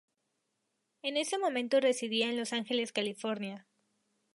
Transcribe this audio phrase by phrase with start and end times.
[1.03, 3.67] En ese momento residía en Los Ángeles, California.